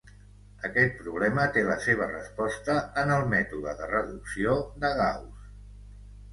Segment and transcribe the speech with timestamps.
[0.69, 5.49] Aquest problema té la seva resposta en el mètode de reducció de Gauss.